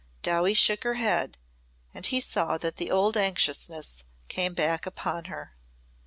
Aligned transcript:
Dowie 0.23 0.55
shook 0.55 0.83
her 0.83 0.95
head 0.95 1.37
and 1.93 2.07
he 2.07 2.21
saw 2.21 2.57
that 2.57 2.77
the 2.77 2.89
old 2.89 3.15
anxiousness 3.15 4.03
came 4.29 4.55
back 4.55 4.87
upon 4.87 5.25
her. 5.25 5.53